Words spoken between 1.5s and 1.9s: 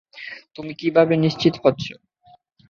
হচ্ছ?